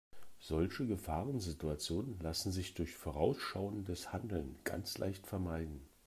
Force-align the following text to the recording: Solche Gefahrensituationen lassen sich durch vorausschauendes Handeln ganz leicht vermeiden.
Solche 0.39 0.87
Gefahrensituationen 0.87 2.17
lassen 2.21 2.51
sich 2.51 2.73
durch 2.73 2.95
vorausschauendes 2.95 4.11
Handeln 4.11 4.57
ganz 4.63 4.97
leicht 4.97 5.27
vermeiden. 5.27 5.79